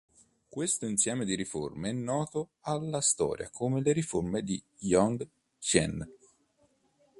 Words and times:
Questo 0.49 0.87
insieme 0.87 1.25
di 1.25 1.35
riforme 1.35 1.89
è 1.89 1.91
noto 1.91 2.53
alla 2.61 3.01
storia 3.01 3.51
come 3.51 3.83
"riforme 3.93 4.41
di 4.41 4.59
Yong 4.79 5.29
Zhen". 5.59 6.07